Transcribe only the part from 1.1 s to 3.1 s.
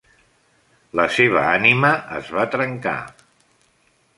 seva ànima es va trencar.